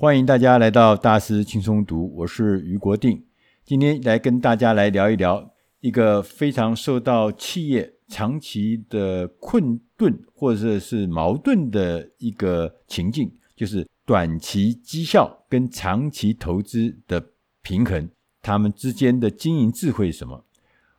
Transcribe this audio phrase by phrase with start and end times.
[0.00, 3.22] 欢迎大家来到大师轻松读，我是余国定。
[3.66, 17.22] 今天来跟大家来聊一聊一个非常受到企业长期的困顿或者是矛盾的一个情境，就是短期绩效跟长期投资的
[17.60, 18.08] 平衡，
[18.40, 20.46] 他们之间的经营智慧是什么？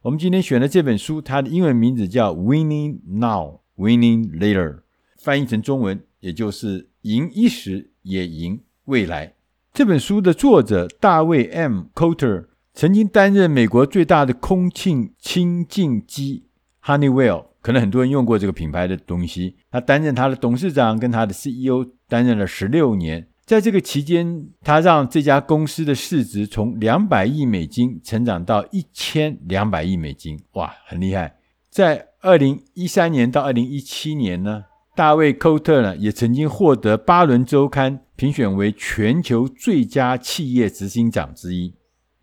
[0.03, 4.75] 我们今天选的这本书，它的英文名字叫《Winning Now, Winning Later》，
[5.17, 8.61] 翻译成中文也就是“赢一时也赢
[8.91, 9.33] 未来”。
[9.73, 11.83] 这本书的作者大卫 M.
[11.95, 16.47] Coulter 曾经担任美国最大的空气清净机
[16.83, 19.55] Honeywell，可能很多人用过这个品牌的东西。
[19.71, 23.27] 他担任他的董事长跟他的 CEO，担任了十六年。
[23.45, 31.35] 在这个期间，他让这家公司的市值从两百亿美金成长到一千两百亿美金，哇，很厉害！
[31.69, 41.73] 在二零一三年到二零一七年呢，大卫·寇特呢也曾经获得《巴伦周刊》评选为全球最佳企业执行长之一。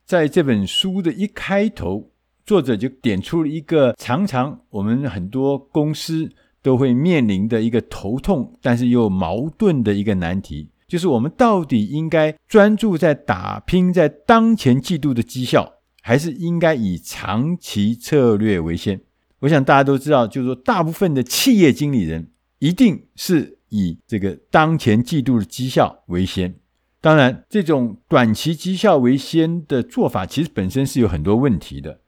[0.04, 2.10] 在这本书的一开头，
[2.44, 6.30] 作者就点出了一个常常我们很多公司
[6.62, 10.70] 都会面临的一个头痛，但是又矛盾的一个难题。
[10.86, 19.00] 就是我们到底应该专注在打拼在当前季度的绩效，还是应该以长期策略为先？
[19.40, 26.58] 我想大家都知道，就是说大部分的企业经理人一定是以这个当前季度的绩效为先。
[27.00, 32.00] 当然，这种短期绩效为先的做法，其实本身是有很多问题的。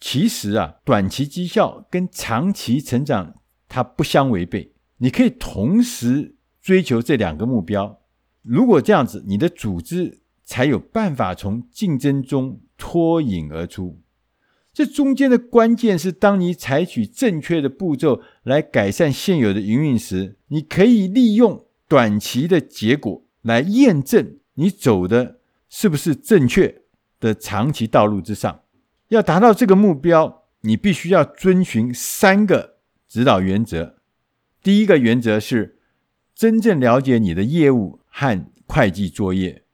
[0.00, 3.36] 其实啊，短期绩效跟长期成长
[3.68, 8.00] 它不相违背，你可以同时追求这两个目标。
[8.42, 14.00] 如果这样子，你的组织才有办法从竞争中脱颖而出。
[14.72, 26.82] 这中间的关键是，当你采取正确的步骤来改善现有的营运时，你可以利用短期的结果来验证你走的是不是正确
[27.18, 28.62] 的长期道路之上。
[29.08, 32.76] 要达到这个目标，你必须要遵循三个
[33.08, 33.96] 指导原则。
[34.62, 35.80] 第一个原则是
[36.34, 37.98] 真正了解你的业务。
[38.16, 39.64] 和会计作业。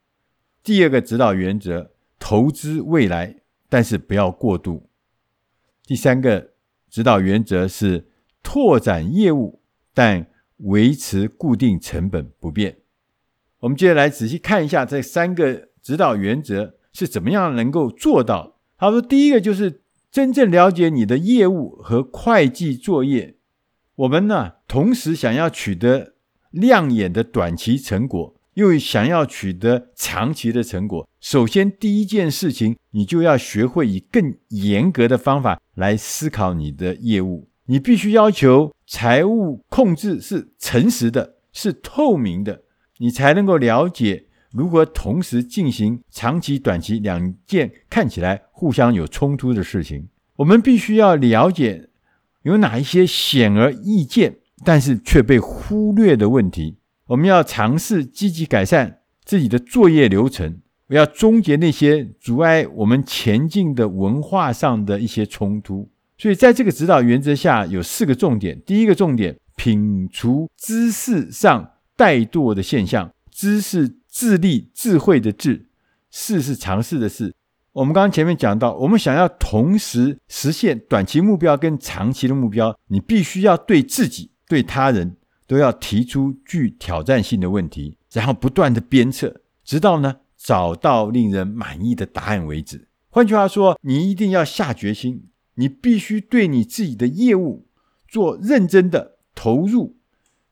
[0.62, 3.36] 第二个指导原则：投资未来，
[3.68, 4.88] 但是不要过度。
[5.84, 6.52] 第三个
[6.88, 8.08] 指导原则是
[8.42, 9.60] 拓展业务，
[9.94, 10.26] 但
[10.58, 12.78] 维持固定成本不变。
[13.60, 18.56] 我们接下来仔细看一下这三个指导原则是怎么样能够做到。
[18.78, 23.36] 他说，第一个就是真正了解你的业务和会计作业。
[23.96, 26.14] 我们呢，同时想要取得。
[26.50, 37.49] 亮眼的短期成果，又想要取得长期的成果，首先第一件事情，你就要学会以更严格的方法来思考你的业务。
[37.70, 42.62] 你必须要求财务控制是诚实的，是透明的，
[42.98, 50.08] 你才能够了解如何同时进行长期、短期两件看起来互相有冲突的事情。
[50.34, 51.90] 我们必须要了解
[52.42, 54.38] 有哪一些显而易见。
[54.62, 56.76] 但是却被忽略的问题，
[57.06, 65.88] 我们要尝试积极改善自己的作业流程，要终结那些阻碍我们前进的文化上的一些冲突。
[66.20, 68.60] 所以，在这个指导原则下，有四个重点。
[68.66, 73.10] 第一个重点，摒除知识上怠惰的现象。
[73.32, 75.68] 知是智力、智慧的智，
[76.10, 77.34] 事是尝试的事。
[77.72, 84.30] 我们刚刚前面讲到，我们想要同时实现短期目标跟长期的目标，你必须要对自己。
[84.46, 85.16] 对他人
[85.46, 92.88] 都要提出具挑战性的问题，然后不断的鞭策，直到呢找到令人满意的答案为止。
[93.08, 97.66] 换句话说，你一定要下决心，你必须对你自己的业务
[98.08, 99.96] 做认真的投入、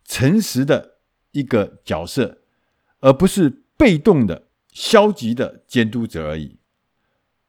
[0.04, 0.98] 诚实的
[1.32, 2.38] 一个角色，
[3.00, 6.58] 而不是被动的、消极的监督者而已。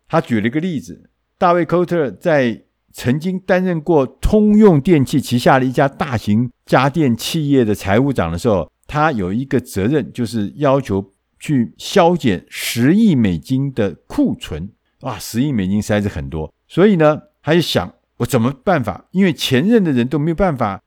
[0.07, 2.65] 他举了一个例子，大卫·科特在。
[2.91, 14.71] 曾经担任过通用电气旗下的一家大型家电企业的财务长的时候，他有一个责任，就是要求去削减十亿美金的库存。
[15.01, 19.05] 哇，十亿美金实在是很多，所以呢，他就想我怎么办法？
[19.11, 20.81] 因为前任的人都没有办法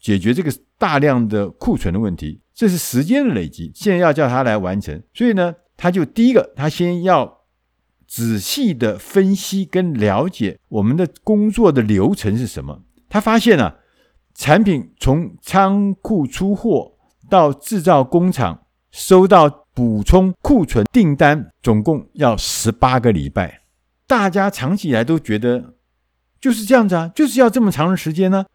[0.00, 5.02] 解决这个大量的库存的问题，这是时间的累积，现在要叫他来完成。
[5.12, 7.38] 所以呢，他就第一个，他先要。
[8.10, 12.80] 仔细的分析跟了解我们的工作的流程是什么？
[13.06, 13.76] 他发现啊，
[14.34, 16.94] 产品从仓库出货
[17.28, 23.60] 到制造工厂收到补充库存订单，总共要十八个礼拜。
[24.06, 25.74] 大家长期以来都觉得
[26.40, 28.46] 就是这样子啊，就是要这么长的时间呢。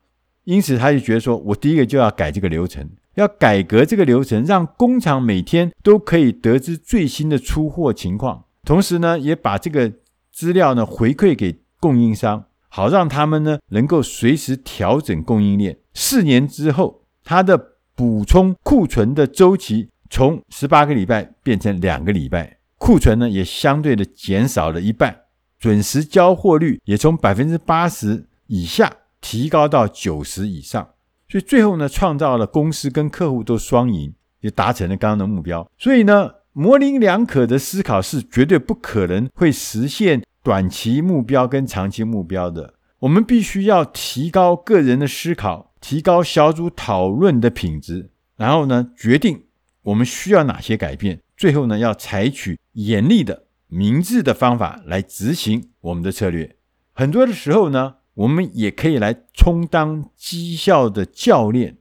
[0.46, 2.90] 因此，他就觉得说，我第一个就要改这个流程。
[3.16, 9.94] 要改革这个流程，让工厂每天都可以得知最新的出货情况，同时呢，也把这个
[10.32, 15.78] 资料呢回馈给供应商，好让他们呢能够随时调整供应链。
[15.94, 25.23] 四年之后，它的补充库存的周期从十八个礼拜变成两个礼拜，库存呢也相对的减少了一半，
[25.64, 30.90] 准时交货率也从百分之八十以下提高到九十以上。
[31.30, 35.66] 所以最后呢，创造了公司跟客户都双赢，也达成了刚刚的目标。
[35.78, 42.74] 所以呢，模棱两可的思考是绝对不可能会实现短期目标跟长期目标的。
[43.00, 49.42] 我们必须要提高个人的思考，提高小组讨论的品质，然后呢，决定
[49.84, 51.22] 我们需要哪些改变。
[51.38, 53.43] 最后呢，要采取严厉的、
[53.74, 56.58] 明智的方法来执行我们的策略。
[56.94, 61.78] 很多的时候呢，我们也可以来充当绩效的教练。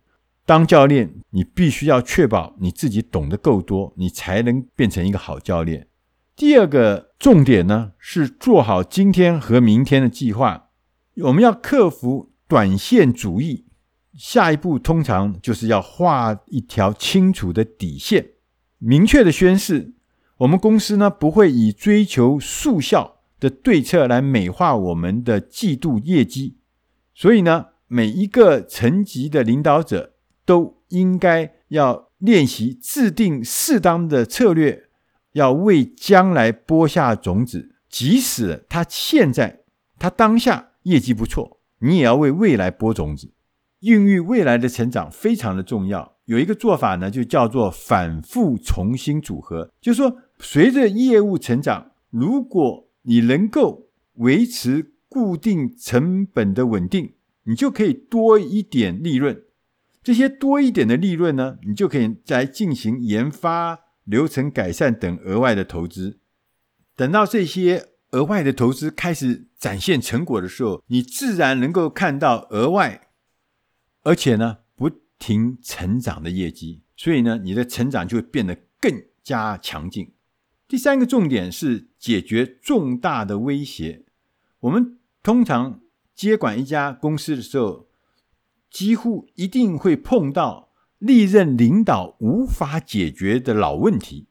[0.46, 5.86] 当教练，你必须要确保你自己懂得够多，你才能变成一个好教练。
[6.34, 10.70] 第二个重点呢，是做好今天和明天的计划。
[11.16, 13.66] 我们要克服短线主义，
[14.14, 18.30] 下一步通常就是要画一条清楚的底线，
[18.78, 19.92] 明确的宣示，
[20.38, 26.56] 我们公司呢不会以追求速效的对策来美化我们的季度业绩，
[27.14, 30.14] 所以呢，每一个层级的领导者
[30.44, 34.88] 都应该要练习制定适当的策略，
[35.32, 37.76] 要为将来播下种子。
[37.88, 39.60] 即使他现在、
[39.98, 43.32] 他当下业绩不错，你也要为未来播种子，
[43.82, 46.16] 孕育未来的成长非常的重要。
[46.24, 57.14] 有一个做法呢，就叫做反复重新组合，就是说，随着业务成长，如果你能够维持固定成本的稳定，
[57.44, 59.42] 你就可以多一点利润。
[60.02, 66.18] 这些多一点的利润呢，你就可以再进行研发、流程改善等额外的投资。
[66.96, 73.01] 等到这些额外的投资开始展现成果的时候，你自然能够看到额外，
[74.02, 76.82] 而且呢不停成长的业绩。
[76.96, 80.12] 所以呢，你的成长就会变得更加强劲。
[80.68, 84.04] 第三个重点是解决重大的威胁。
[84.60, 85.80] 我们通常
[86.14, 87.88] 接管一家公司的时候，
[88.70, 94.28] 几乎一定会碰到历任领导无法解决的老问题。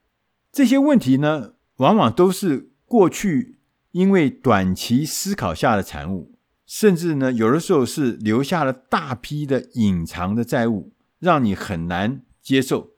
[0.52, 3.60] 这些问题呢，往往都是过去
[3.92, 6.31] 因为短期思考下的产物，
[6.74, 12.92] 甚至呢，有的时候是留下了大批的隐藏的债务，让你很难接受。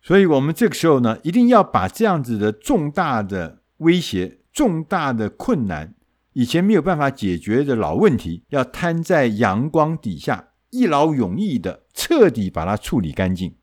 [0.00, 5.92] 所以，我们这个时候呢，一定要把这样子的重大的威胁、重大的困难、
[6.34, 13.56] 以前没有办法解决的老问题，要摊在阳光底下，一劳永逸的彻底把它处理干净。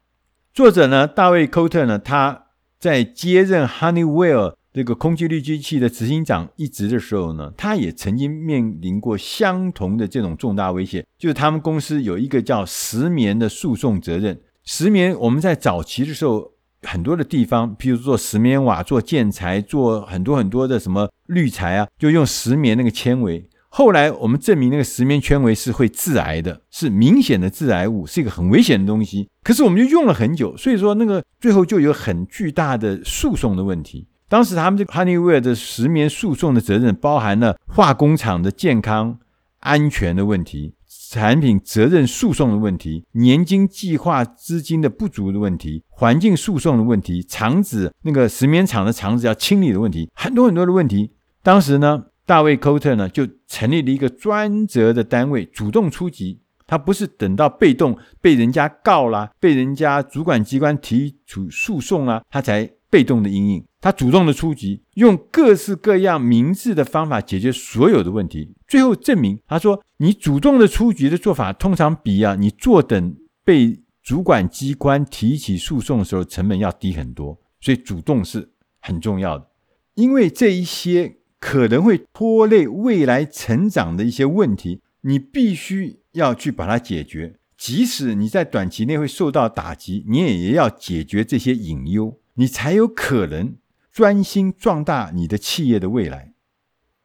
[0.53, 2.47] 作者呢，大卫·寇特呢，他
[2.77, 14.39] 在接任 Honeywell 这个空气滤机器的执行长一职的时候呢，他也曾经面临过相同的这种重大威胁，就是他们公司有一个叫石棉的诉讼责任。
[14.63, 16.51] 石棉，我们在早期的时候，
[16.83, 23.49] 很多的地方，譬如做石棉瓦、做建材、做很多很多的什么滤材啊，就用石棉那个纤维。
[23.69, 29.27] 后来我们证明那个石棉纤维是会致癌的，是明显的致癌物，是一个很危险的东西。
[29.41, 34.05] 可是我们就用了很久，所以说那个最后就有很巨大的诉讼的问题。
[34.29, 39.19] 当时他们这个 Honeywell 的石棉诉讼的责任，包含了化工厂的健康
[39.59, 40.73] 安全的问题。
[41.09, 51.13] 产品责任诉讼的问题，年金计划资金的不足的问题，环境诉讼的问题，厂子那个石棉厂的厂子要清理的问题，很多很多的问题。
[51.41, 56.41] 当时呢，大卫·科特呢就成立了一个专责的单位，主动出击。
[56.65, 62.69] 他不是等到被动被人家告啦，被人家主管机关提出诉讼啦，他才。
[62.89, 68.55] 被动的应应，他主动的出击，用各式各样明智的方法解决所有的问题。
[68.67, 73.15] 最后证明，他说：“你主动的出击的做法，通常比啊你坐等
[73.45, 77.39] 被主管机关提起诉讼的时候成本要低很多。
[77.61, 79.47] 所以主动是很重要的，
[79.93, 87.35] 因为这一些可能会拖累未来成长的一些问题，你必须要去把它解决。
[87.55, 93.55] 即使你在短期内会受到打击，你也要解决这些隐忧。”你才有可能
[93.97, 96.35] 专心壮大你的企业的未来。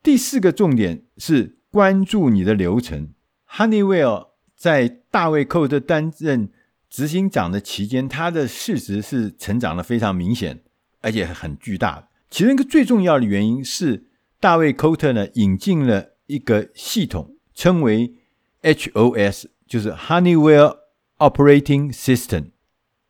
[0.03, 3.15] 第四个重点是关注你的流程。
[3.49, 6.51] Honeywell 在大卫·寇特担任
[6.91, 10.63] 执行长的期间，他的市值是成长的非常明显，
[11.01, 12.11] 而且很巨大。
[12.29, 18.17] 其中一个最重要的原因是，大卫·寇特呢引进了一个系统，称为
[18.61, 20.77] HOS，就是 Honeywell
[21.17, 22.51] Operating System。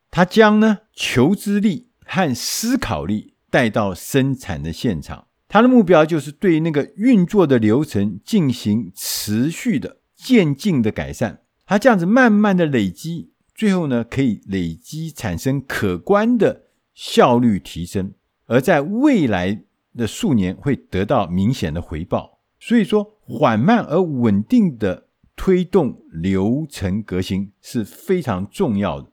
[0.09, 5.27] 他将呢求知力和思考力带到生产的现场。
[5.47, 11.43] 他的目标就是对那个运作的流程进行持续的渐进的改善。
[11.67, 16.63] 他这样子慢慢的累积，最后呢可以累积产生可观的
[16.95, 18.15] 效率提升，
[18.47, 19.63] 而在未来
[19.95, 22.41] 的数年会得到明显的回报。
[22.59, 29.13] 所以说，缓慢而稳定的推动流程革新是非常重要的。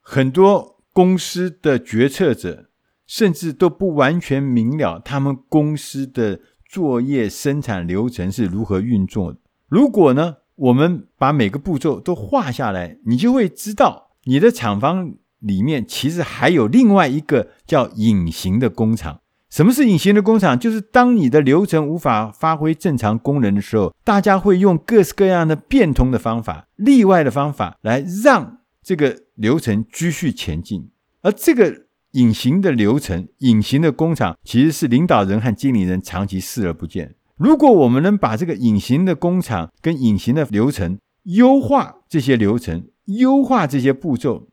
[0.00, 2.64] 很多公司的决策者。
[3.08, 6.38] 甚至都不完全明了他们公司的
[6.68, 9.38] 作业生产流程是如何运作的。
[9.66, 19.20] 如果呢，我们把每个步骤都画下来，你就会知道，你的厂房里面其实还有另外一个叫隐形的工厂。
[19.48, 20.58] 什么是隐形的工厂？
[20.58, 30.90] 就是当你的流程无法发挥正常功能的时候，大家会用各式各样的变通的方法、例外的方法来让这个流程继续前进，
[31.22, 31.87] 而这个。
[32.12, 37.14] 隐形的流程、隐形的工厂，其实是领导人和经理人长期视而不见。
[37.36, 44.48] 如果我们能把这个隐形的工厂跟隐形的流程优化，这些流程优化这些步骤，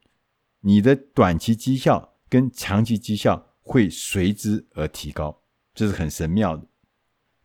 [0.62, 5.41] 你的短期绩效跟长期绩效会随之而提高，
[5.74, 6.67] 这是很神妙的。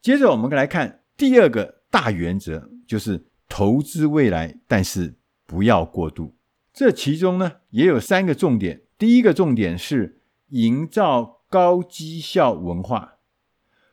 [0.02, 5.14] 接着我们来看第二个大原则，就是投资未来，但是
[5.46, 6.34] 不要过度。
[6.72, 8.82] 这其中呢，也有三个重点。
[9.00, 13.14] 第一个重点是营造高绩效文化。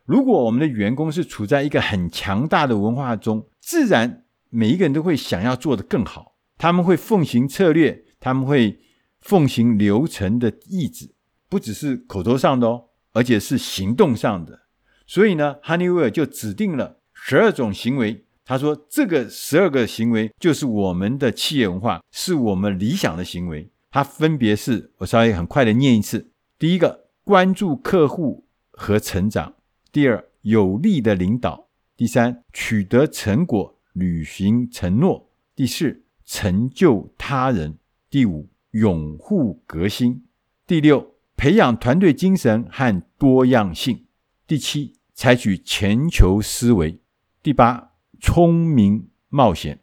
[0.04, 6.36] 如果我们的员工是处在一个很强大的文化中，自然每一个人都会想要做得更好。
[6.58, 8.80] 他们会奉行策略，他们会
[9.22, 11.14] 奉行流程的意志，
[11.48, 14.64] 不只是口头上的哦，而且是行动上的。
[15.06, 18.26] 所以呢，Honeywell 就指定了十二种行为。
[18.44, 23.70] 他说，这个十二个行为就是我们的企业文化，是我们理想的行为。
[23.90, 29.54] 它分别是，我稍微很快的念一次：第一个，关注客户和成长；
[29.90, 37.78] 第二，有力的领导；第三，取得成果，履行承诺；第四，成就他人；
[38.10, 40.20] 第五，拥护革新；
[40.66, 44.04] 第六，培养团队精神和多样性；
[44.46, 46.98] 第七，采取全球思维；
[47.42, 49.76] 第八，聪明冒险；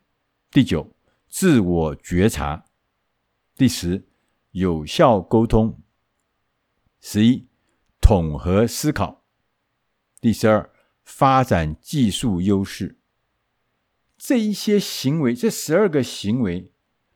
[0.51, 0.91] 第九，
[1.27, 2.64] 自我觉察。
[3.57, 4.03] 第十，
[4.51, 5.77] 有效沟通；
[6.99, 7.47] 十一，
[8.01, 9.21] 统合思考；
[10.19, 10.69] 第十二，
[11.05, 12.99] 发展技术优势。
[14.17, 16.73] 这一些行为，这十二个行为，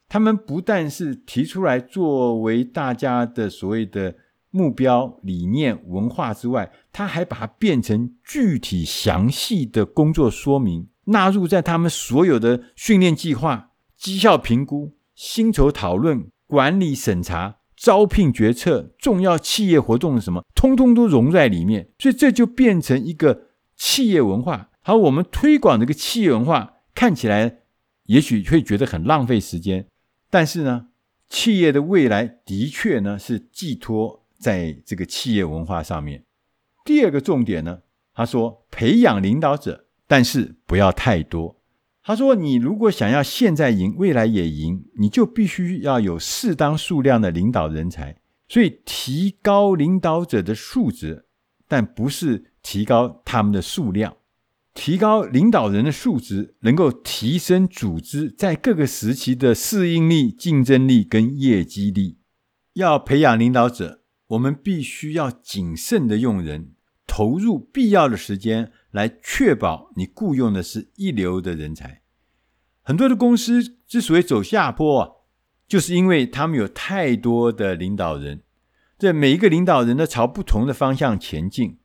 [0.08, 4.15] 他们不但是提出来作为大家的所谓的
[4.50, 14.96] 目标、理念、文化之外，他还把它变成具体详细的工作说明，纳入在他们所有的训练计划、绩效评估。
[15.19, 24.69] 薪酬讨论、管理审查、招聘决策、重要企业活动的什么，通通都融在里面，所以这就变成一个企业文化。
[24.79, 27.57] 好，我们推广这个企业文化，看起来
[28.05, 29.88] 也许会觉得很浪费时间，
[30.29, 30.88] 但是呢，
[31.27, 36.23] 企业的未来的确呢是寄托在这个企业文化上面。
[36.85, 37.81] 第二个重点呢，
[38.13, 41.58] 他说培养领导者，但是不要太多。
[42.09, 48.17] 他说：“你如果想要现在赢，未来也赢，你就必须要有适当数量的领导人才。
[48.47, 51.27] 所以，提高领导者的素质，
[51.67, 54.17] 但不是提高他们的数量。
[54.73, 62.17] 提高领导人的素质，能够提升组织在各个时期的适应力、竞争力跟业绩力。
[62.73, 66.71] 要培养领导者，我们必须要谨慎的用人，
[67.05, 72.01] 投入必要的时间。”来确保你雇佣的是一流的人才。
[72.81, 75.12] 很多的公司之所以走下坡啊，
[75.67, 78.41] 就是因为他们有太多的领导人，
[78.98, 81.77] 这每一个领导人都朝不同的方向前进。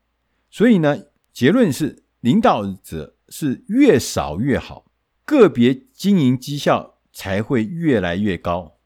[0.51, 4.87] 所以呢，结论是领导者是越少越好，
[5.27, 8.79] 个别经营绩效才会越来越高。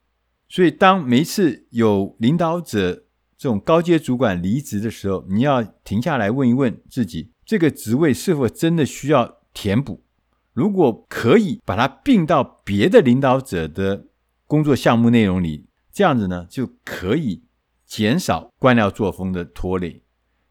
[0.48, 3.04] 所以，当每一次有领导者
[3.36, 7.32] 这种高阶主管离职的时候，你要停下来问一问自己。
[7.48, 10.04] 这个职位是否真的需要填补？
[10.52, 14.08] 如果可以把它并到别的领导者的
[14.46, 17.44] 工作项目内容里，这样子呢，就可以
[17.86, 20.02] 减少官僚作风的拖累，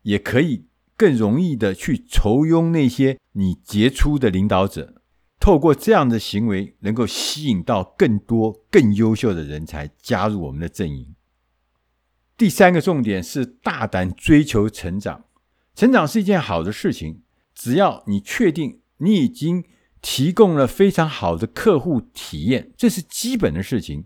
[0.01, 4.96] 也可以更容易的去酬庸那些你杰出的领导者。
[5.39, 11.13] 透过这样的行为，能够吸引到更多更优秀的人才加入我们的阵营。
[12.36, 15.25] 第三个重点是大胆追求成长。
[15.77, 17.22] 成长是一件好的事情，
[17.53, 19.63] 只要你确定你已经
[20.01, 24.05] 提供了非常好的客户体验，这是基本的事情。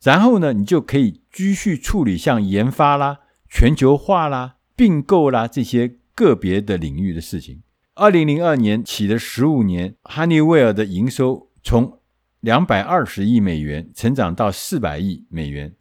[0.00, 3.18] 然后呢，你就可以继续处理像研发啦、
[3.50, 7.64] 全球化啦、并购啦这些个别的领域的事情。
[7.94, 11.98] 二零零二年起的十五年，Honeywell 的营收从
[12.38, 15.74] 两百二十亿美元成长到四百亿美元，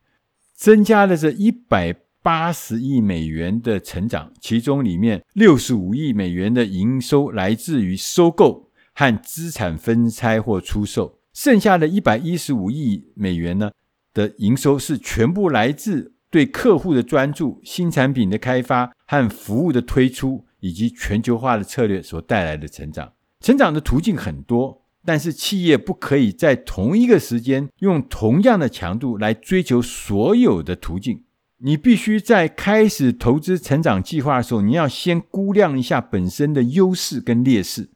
[0.55, 13.71] 增加了这一百八十亿美元的成长，其中里面六十五亿美元的营收来自于收购和资产分拆或出售，剩下的一百一十五亿美元呢
[14.13, 23.13] 的营收是全部来自对客户的专注、新产品的开发和服务的推出，以及全球化的策略所带来的成长。
[23.39, 24.81] 成长的途径很多。
[25.03, 31.23] 但是企业不可以在同一个时间用同样的强度来追求所有的途径。
[31.63, 37.89] 你必须在开始投资成长计划的时候，你要先估量一下本身的优势跟劣势，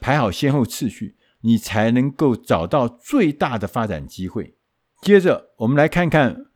[0.00, 4.56] 排好先后次序，你才能够找到最大的发展机会。
[5.00, 6.46] 接着，我们来看看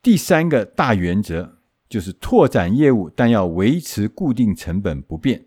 [0.00, 5.46] 第三个大原则，就是拓展业务，但要维持固定成本不变。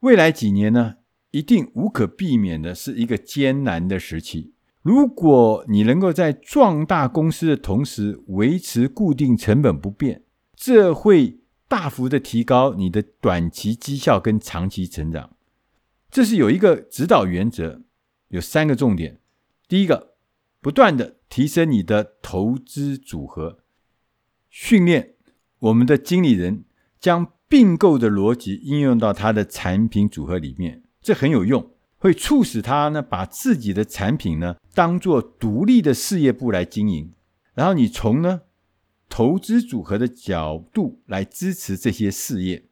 [0.00, 0.96] 未来几年呢，
[1.30, 4.54] 一定无可避免的是一个艰难的时期。
[4.82, 10.22] 如果你能够在壮大公司的同时维持固定成本不变，
[10.54, 15.36] 这会大幅的提高你的短期绩效跟长期成长。
[16.10, 17.82] 这是有一个指导原则，
[18.28, 19.20] 有三个重点。
[19.68, 20.14] 第一个，
[20.60, 23.58] 不断的提升你的投资组合，
[24.48, 25.14] 训练
[25.58, 26.64] 我们的经理人
[26.98, 30.82] 将并购的逻辑应用到他的产品组合里面。
[31.00, 31.70] 这很有用，
[32.00, 37.12] 会促使他呢把自己的产品呢当做独立的事业部来经营，
[37.54, 38.40] 然后你从呢
[39.08, 42.64] 投资组合的角度来支持这些事业，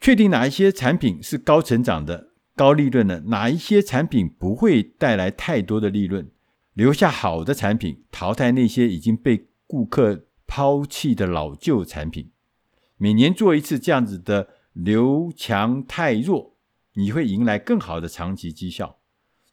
[0.00, 6.30] 确定哪一些产品是高成长的、高利润的，哪一些产品不会带来太多的利润，
[6.74, 12.30] 留下好的产品，淘汰那些已经被顾客抛弃的老旧产品，
[12.96, 16.54] 每年做一次这样子的留强汰弱。
[16.98, 18.98] 你会迎来更好的长期绩效。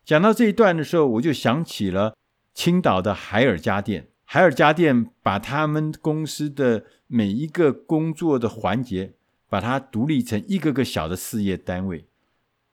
[0.03, 2.17] 讲到这一段的时候，我就想起了
[2.55, 4.09] 青岛的海尔家电。
[4.23, 9.13] 海尔家电把他们公司的每一个工作的环节，
[9.47, 12.07] 把它独立成一个个小的事业单位。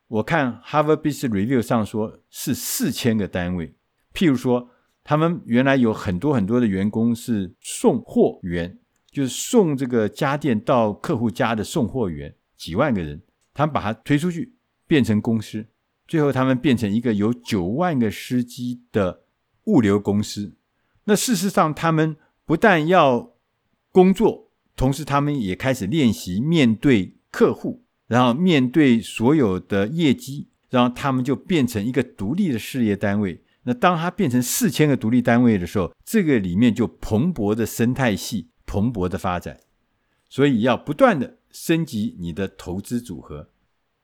[0.09, 3.75] 我看 Harvard Business Review 上说是四千个单位。
[4.15, 4.71] 譬如说，
[5.05, 8.79] 他们原来有很多很多的员工是送货员，
[9.11, 13.21] 就是送这个家电到客户家的送货员，几万个人，
[13.53, 14.55] 他们把它推出去。
[14.93, 15.69] 变成公司，
[16.07, 19.23] 最后他们变成一个有九万个司机的
[19.65, 20.55] 物流公司。
[21.05, 23.33] 那事实上，他们不但要
[23.91, 33.43] 工作，同时他们也开始练习面对客户，然后面对所有的业绩，然后他们就变成一个独立的事业单位。
[33.63, 39.59] 那当它变成四千个独立单位的时候，这个里面就蓬勃的生态系，蓬勃的发展。
[40.29, 43.49] 所以要不断的升级你的投资组合。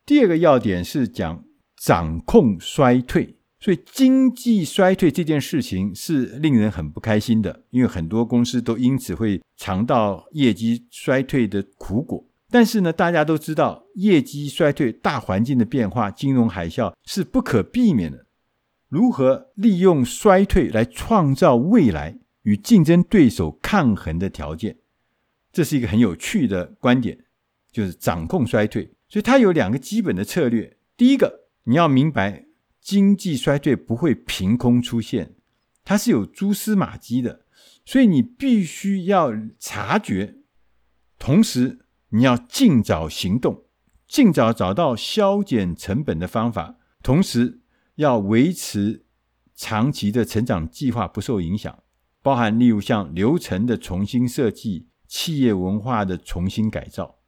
[0.08, 1.44] 第二个要点是讲
[1.76, 12.26] 掌控衰退，所以经济衰退这件事情是令人很不开心的，因为很多公司都因此会尝到业绩衰退的苦果。
[12.48, 18.24] 但是呢，大家都知道，业绩衰退、大环境的变化、金融海啸是不可避免的。
[18.88, 24.78] 如何利用衰退来创造未来与竞争对手抗衡的条件，
[25.52, 27.18] 这是一个很有趣的观点，
[27.70, 28.90] 就是掌控衰退。
[29.08, 30.76] 所以它有两个基本的策略。
[30.96, 32.46] 第一个，你要明白
[32.80, 35.36] 经济衰退不会凭空出现，
[35.84, 37.46] 它是有蛛丝马迹的，
[37.84, 40.36] 所以你必须要察觉，
[41.18, 43.64] 同时你要尽早行动，
[44.06, 47.60] 尽早找到削减成本的方法，同时
[47.94, 49.04] 要维持
[49.54, 51.82] 长期的成长计划不受影响，
[52.20, 57.20] 包含例如像流程的重新设计、企业文化的重新改造，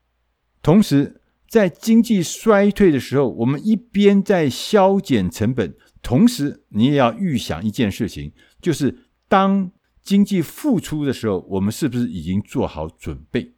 [0.60, 1.19] 同时。
[1.50, 8.32] 在经济衰退的时候，我们一边在削减成本，同时你也要预想一件事情，
[8.62, 13.56] 就是当经济复苏的时候，我们是不是已经做好准备？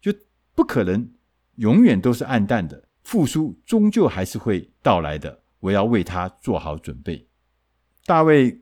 [0.00, 0.10] 就
[0.54, 1.12] 不可能
[1.56, 5.42] 永远都是暗淡的，复苏终究还是会到来的。
[5.60, 7.28] 我要为它做好准备。
[8.06, 8.52] 大卫·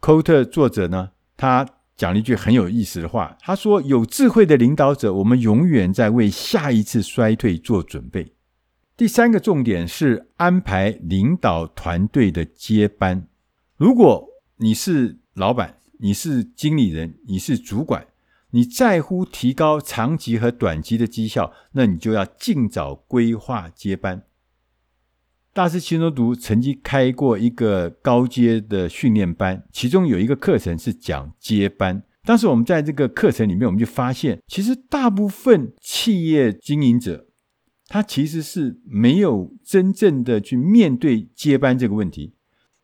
[0.00, 1.75] 寇特作者呢，他。
[1.96, 8.34] 讲了一句很有意思的话，他说：“有智慧的领导者，我们永远在为下一次衰退做准备。”
[8.98, 13.26] 第三个重点是安排领导团队的接班。
[13.76, 14.28] 如果
[14.58, 18.06] 你是老板，你是经理人，你是主管，
[18.50, 24.22] 你在乎提高长期和短期的绩效，那你就要尽早规划接班。
[25.56, 37.28] 大师轻松读曾经开过一个高阶的训练班，其中有一个课程是讲接班，当时我们在这个课程里面，我们就发现，其实大部分企业经营者，
[37.88, 42.34] 他其实是没有真正的去面对接班这个问题。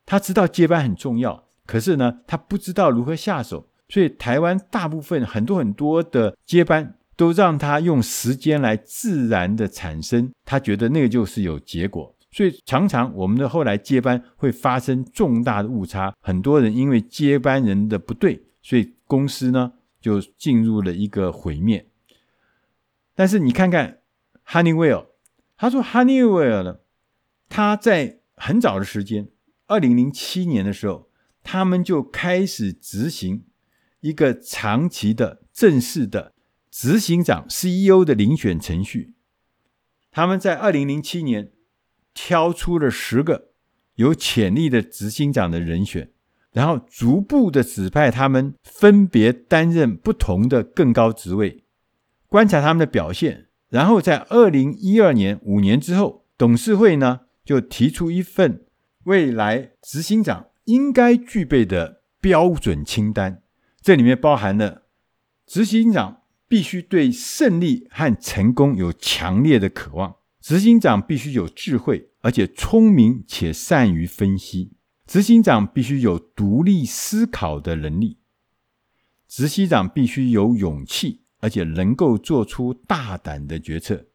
[0.03, 3.69] 他知道接班很重要，可是呢，他不知道如何下手。
[3.87, 12.15] 所以，台湾大部分很多很多的接班，都让他用时间来自然的产生，他觉得那个就是有结果。
[12.33, 18.43] 所以，常常我们的后来接班会发生重大的误差，很多人因为接班人的不对。
[18.61, 21.87] 所以公司呢就进入了一个毁灭。
[23.13, 23.99] 但是你看看
[24.47, 25.07] Honeywell，
[25.57, 26.79] 他说 Honeywell 呢，
[27.49, 29.29] 他在很早的时间，
[29.67, 31.09] 二零零七年的时候，
[31.43, 33.43] 他们就开始执行
[33.99, 36.33] 一个长期的正式的
[36.71, 39.13] 执行长 CEO 的遴选程序。
[40.09, 41.51] 他们在二零零七年
[42.13, 43.49] 挑出了十个
[43.95, 46.09] 有潜力的执行长的人选。
[46.51, 51.63] 然后逐步的指派他们分别担任不同的更高职位，
[52.27, 53.47] 观察他们的表现。
[53.69, 58.65] 然后在二零一二年五年之后，董事会呢就提出一份
[59.05, 63.41] 未来执行长应该具备的标准清单。
[63.81, 64.83] 这里面包含了
[65.47, 74.73] 执行长必须对胜利和成功有强烈的渴望，执行长必须有智慧，而且聪明且善于分析。
[75.07, 78.17] 执行长必须有独立思考的能力，
[79.25, 84.07] 执行长必须有勇气，而且能够做出大胆的决策。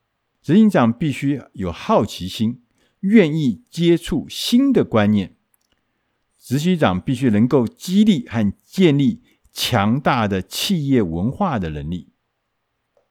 [0.43, 2.61] 执行长必须有好奇心，
[3.01, 5.35] 愿意接触新的观念。
[6.38, 12.11] 执行长必须能够激励和建立强大的企业文化的能力。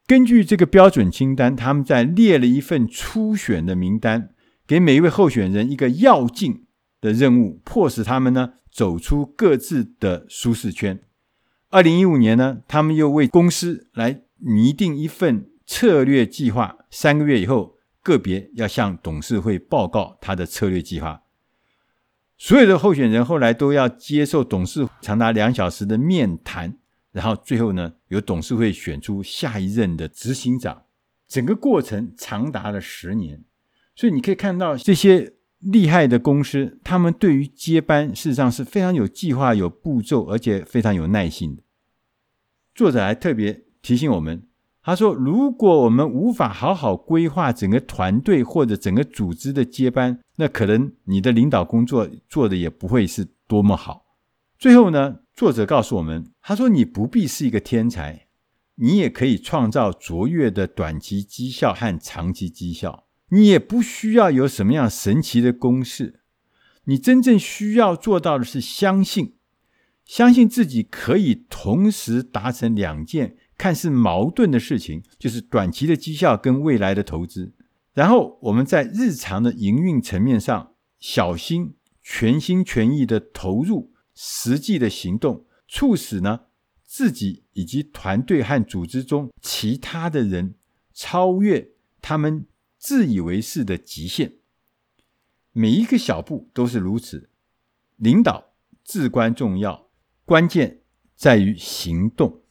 [0.08, 4.30] 根据这个标准清单，他们在列了一份初选的名单，
[4.66, 6.64] 给每一位候选人一个要进
[6.98, 10.98] 的任务，迫使他们呢走出各自的舒适圈。
[11.68, 21.24] 二零一五年呢，他们又为公司来拟定一份策略计划，三个月以后，个别要向董事会报告他的策略计划。
[22.38, 26.78] 所有的候选人后来都要接受董事长达两小时的面谈，
[27.18, 30.84] 然后最后呢，由董事会选出下一任的执行长。
[31.26, 33.44] 整个过程长达了十年，
[33.94, 35.34] 所以你可以看到这些。
[35.60, 41.64] 厉害的公司，他们对于接班事实上是非常有计划、有步骤，而且非常有耐心的。
[42.76, 44.46] 作者还特别提醒我们，
[44.84, 54.06] 他说：“如果我们无法好好规划整个团队或者整个组织的接班，那可能你的领导工作做的也不会是多么好。”
[54.60, 58.26] 最后呢，作者告诉我们，他说：“你不必是一个天才，
[58.74, 66.22] 你也可以创造卓越的短期绩效和长期绩效。”你也不需要有什么样神奇的公式，
[66.86, 69.36] 你真正需要做到的是相信，
[70.04, 77.54] 相信自己可以同时达成两件看似矛盾的事情，就是短期的绩效跟未来的投资。
[77.94, 86.46] 然后我们在日常的营运层面上，小心全心全意的投入实际的行动，促使呢
[86.84, 90.56] 自己以及团队和组织中其他的人
[90.92, 91.70] 超越
[92.02, 92.46] 他们。
[92.80, 94.34] 自以为是的极限，
[95.50, 97.28] 每一个小步都是如此。
[97.96, 98.52] 领导
[98.84, 99.90] 至关重要，
[100.24, 100.82] 关键
[101.16, 102.42] 在于行动。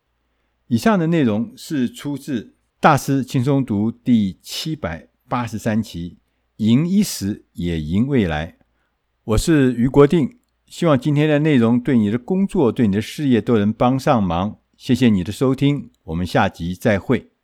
[0.68, 2.42] 以上的内容是出自
[2.82, 6.12] 《大师轻松读》第七百八十三期，
[6.58, 8.52] 《赢一时也赢未来》。
[9.24, 10.37] 我是于国定，
[10.68, 14.58] 希望今天的内容对你的工作、对你的事业都能帮上忙。
[14.76, 17.37] 谢谢你的收听，我们下集再会。